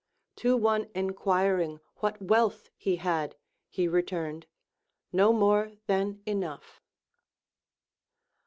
[0.37, 3.35] To one enquiring what wealth he had,
[3.69, 4.47] he returned,
[5.13, 6.81] No more than enough.